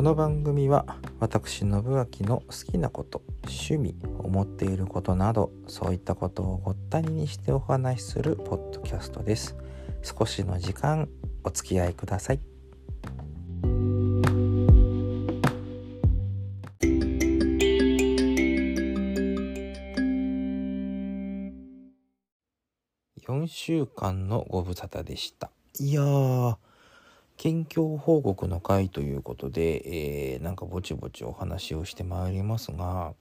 [0.00, 9.58] この番組は私信明の好きなこと趣味思っていることなどそういったことをごったににしてお話しするポッドキャストです。
[10.00, 11.06] 少しの時間
[11.44, 12.40] お付き合いください。
[23.28, 25.50] 4週間のご無沙汰でした。
[25.78, 26.02] いや
[27.40, 33.14] 近況報告の会ということで、えー、なんかぼちぼちお話をしてまいりますが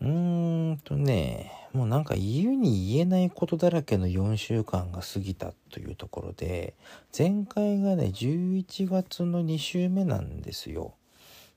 [0.00, 0.08] うー
[0.74, 6.74] んとねもうなんか言うに言えないことだらけの4週間が過ぎたというところで
[7.18, 10.94] 前回がね11月の2週目なんですよ。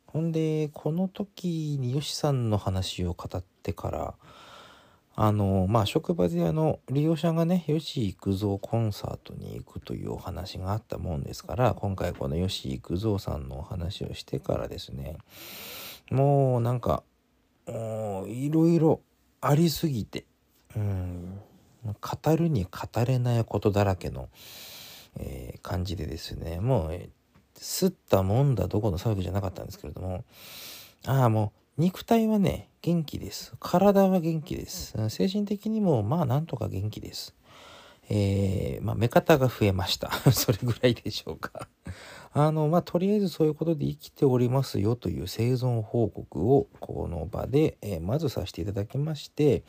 [0.08, 4.16] ほんでこの時によしさんの話を語ってから
[5.22, 15.18] あのまあ職場であの利用者がね吉幾三コンサートに行くというお話があったもんですから今回この吉幾三さんのお話をしてからですね
[16.10, 17.04] もうなんか
[17.68, 19.02] いろいろ
[19.42, 20.24] ありすぎて
[20.78, 21.42] うん
[21.84, 22.70] 語るに語
[23.04, 24.30] れないことだらけの、
[25.18, 27.10] えー、感じでですねもう
[27.56, 30.24] すったもんだどこの騒ぎじゃなかったんですけれども
[31.06, 33.54] ああもう肉体はね、元気です。
[33.58, 34.94] 体は元気です。
[35.08, 37.34] 精神的にも、まあ、なんとか元気です。
[38.10, 40.12] えー、まあ、目方が増えました。
[40.34, 41.70] それぐらいでしょうか。
[42.34, 49.64] あの、まあ、とりあえずそういうことで生きておりますよという生存報告を、この場で、えー、まずさせていただきまして、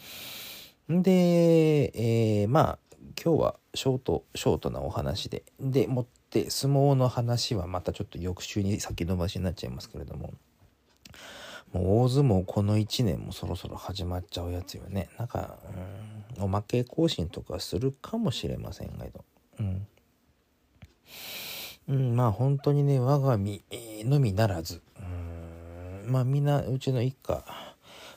[0.88, 2.78] で、えー、まあ、
[3.25, 10.34] 今日はショート、ショートなお話で、でもって相撲の話はまたちょっと翌週に先延ばしになっちゃいますけれども、
[11.73, 15.09] もう大相撲この1年もそろそろ始まっちゃうやつよね。
[15.19, 15.59] なんか、
[16.37, 19.07] うん、おまけ更新とかするかもしれませんが、
[19.59, 19.87] うん。
[21.89, 23.62] うん、まあ本当にね、我が身
[24.05, 27.44] のみならず、うん、まあみんなうちの一家、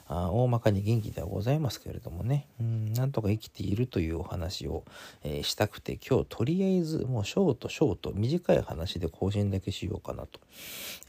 [0.07, 4.83] あ大まかに元気ではございますけれどもね、うん、なんとか生きているというお話を、
[5.23, 10.39] えー、したくて今日とりあえずもうショートショート短い話で更新だけしようかなと、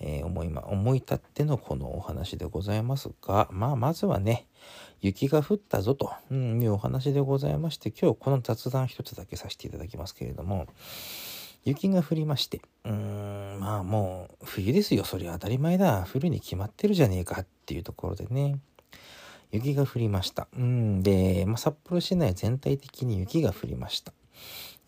[0.01, 4.47] えー、思いま思い立ってのこのお話でございますがまあまずはね
[5.01, 10.67] 雪が降ったぞと、うん、いうお話でございまして今日この雑談一つだけさせていただきますけれども
[11.65, 15.05] 雪が降りまして、うーん、まあもう冬ですよ。
[15.05, 16.07] それ当たり前だ。
[16.13, 18.59] 降るに決まってるじゃねえかっていうところでね。
[19.53, 20.49] 雪が降りました。
[20.57, 24.13] うん、で、まあ、札幌市内全体的に雪が降りました。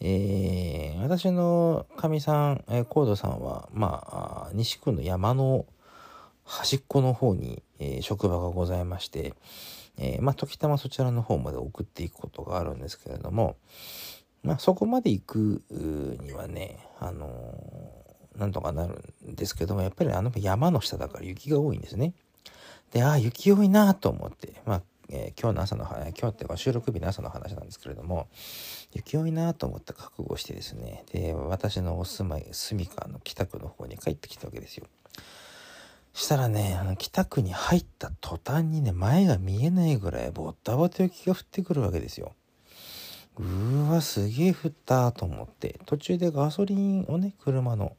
[0.00, 5.64] えー、私のかみさん、えー、コードさんは、まあ、西区の山の
[6.44, 9.34] 端っこの方に、えー、職場がございまして、
[9.98, 13.56] えー、まあ、時たまそちらの方まで送っていくことがあるんですけれども、
[14.42, 15.62] まあ、そこまで行く
[16.22, 22.12] にはね、あのー、なんとかなるんですけども、やっぱりあの山の下だから雪が多いんですね。
[22.92, 28.28] で、ああ、雪多いなと思って、まあ、えー、今日の朝の話、今日っては収録日の朝の話なんですけれども、
[28.92, 34.86] 雪多いなと思った覚悟してですね、で、私のお住まい、住処の北区の方に帰ってきたわけですよ。
[36.12, 42.34] したらね、あの北区に入った途端にね、前が見えないぐらいボッタボタ雪が降ってくるわけですよ。
[43.38, 47.96] うわ、すげえ降ったと思って、途中でガソリンをね、車の、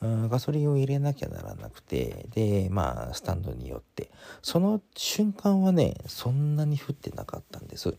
[0.00, 4.10] ガソリンを入れなきゃならなくて、で、まあ、スタンドによって、
[4.42, 7.94] その瞬間はね、そんなに降ってなかったんです。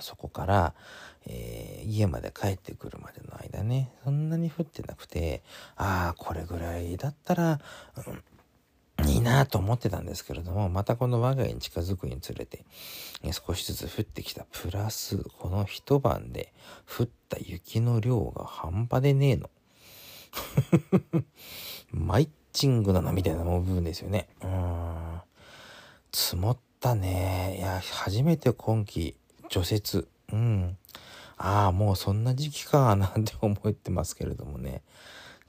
[0.00, 0.74] そこから、
[1.26, 5.42] えー、家まで帰ってくるまでの間ね、そんなに降ってなくて、
[5.76, 7.60] ああ、これぐらいだったら、
[8.06, 8.22] うん、
[9.26, 12.64] なと思ってたんですけれども、またこの我が家に近づくにつれて、
[13.32, 14.46] 少しずつ降ってきた。
[14.52, 16.52] プラス、この一晩で
[16.86, 19.50] 降った雪の量が半端でねえの。
[21.90, 24.28] マイッチングなのみたいな部分ですよね。
[24.42, 25.20] うん。
[26.12, 27.56] 積もったね。
[27.58, 29.16] いや、初めて今季
[29.50, 30.06] 除雪。
[30.32, 30.78] うん。
[31.36, 34.82] ああ、もうそんな時期か、なんて思ってますけれどもね。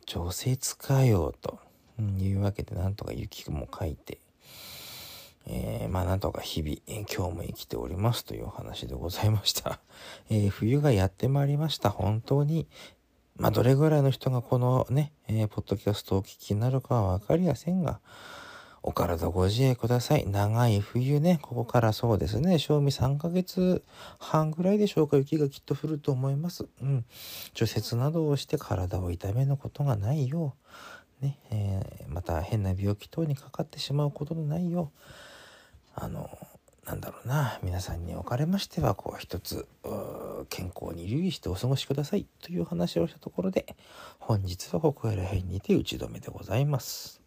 [0.06, 1.59] 除雪かよ、と
[2.01, 4.19] いうわけで、なんとか雪もかいて、
[5.49, 9.79] えー、まあなんとか日々、え、今日も生きておりますというお話でございました。
[10.29, 11.89] えー、冬がやってまいりました。
[11.89, 12.67] 本当に、
[13.38, 18.01] まあ、どれぐらいの人がこのね、えー、ポッドキャストをお聞きになるかはわかりませんが、
[18.83, 20.25] お体ご自愛ください。
[20.27, 23.83] 長い冬ね、ここからそうですね、賞味3ヶ月
[24.19, 26.67] 半ぐらいでしょうか、雪がきっと降ると思います。
[26.81, 27.05] うん。
[27.53, 30.67] 除雪などをして体を痛めることがないよう、
[31.21, 34.99] ね、えー、また変な病気等にかかってしまうことのないよう、
[35.95, 36.29] あの、
[36.87, 39.67] なんだろうな皆さんにおかれましてはこう一つ
[40.49, 43.75] 健康に留意してお過ごしくださいという話をしたところで
[44.19, 47.21] 本日はここら辺にて打ち止めでございます。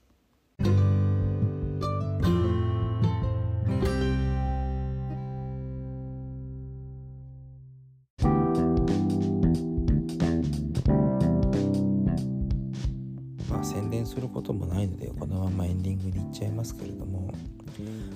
[14.20, 17.32] することもないのでこのままエンディングに行っちゃいますけれども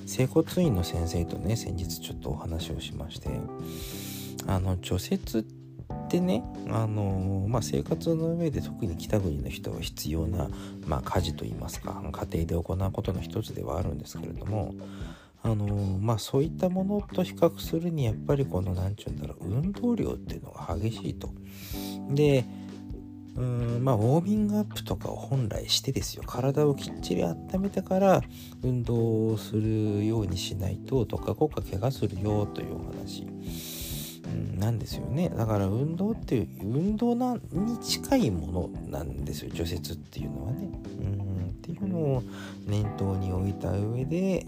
[0.06, 3.30] 整骨院の先生とね先日ちょっとお話をしまして
[4.46, 5.44] あの除雪っ
[6.10, 10.50] てねあの、まあ、生活の上で特に北国の人は必要な、
[10.86, 14.74] まあ、家事といいますか家庭で行うことの一つではあるんですけれども
[15.42, 15.66] あの
[16.00, 21.30] まあそういったものと比較するにやっぱりこの何て言うんだろう運動量っていうのが激しいと。
[22.10, 22.44] で
[23.36, 26.22] うんまあウォーミングアップとかを本来してですよ。
[26.26, 28.22] 体をきっちり温めてから
[28.62, 33.26] 運動をするようにしないととかこか怪我するよというお話、
[34.24, 35.30] うん、なんですよね。
[35.30, 40.68] だから運動っていう運動なに近いものなんですよ除雪っていうのはね。
[41.00, 41.24] うん
[41.64, 42.22] っていうのを
[42.66, 44.46] 念頭に置いた上で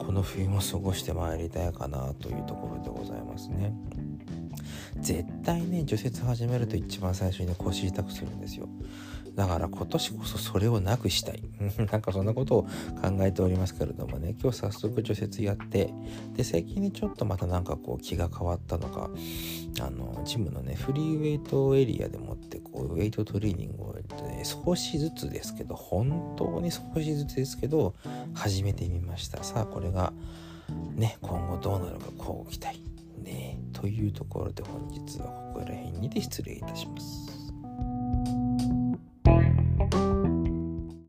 [0.00, 3.72] この冬も過ごしてまいりたいかなというところでございますね。
[5.00, 8.68] 絶対ね除雪始めると一番最初に腰痛くするんですよ。
[9.36, 11.42] だから今年こそそれをなくしたい。
[11.92, 12.68] なんかそんなことを考
[13.20, 14.34] えておりますけれどもね。
[14.40, 15.92] 今日早速除雪やって
[16.34, 19.10] で最近にちょっとまたなんかこう気が変わったのが
[19.84, 27.94] あのジムのねフリーウェイトエリアでもってこうウェイトトレーニングを、ね、少しずつですけど本当に少しずつですけど
[28.32, 29.44] 始めてみました。
[29.44, 30.14] さあこれが
[30.94, 32.95] ね今後どうなるかこう期待。
[33.26, 37.45] ねというところで本日はここら辺にて失礼いたします。